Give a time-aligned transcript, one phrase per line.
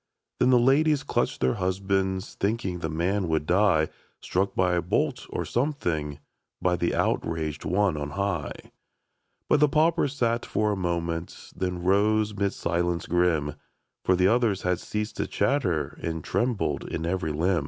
[0.39, 3.89] Then the ladies clutched their husbands Thinking the man would die.
[4.19, 6.17] Struck by a bolt, or something,
[6.59, 8.71] By the outraged One on high.
[9.47, 13.53] But the pauper sat for a moment, Then rose 'mid a silence grim,
[14.03, 17.59] For the others had ceased to chatter And trembled in every limb.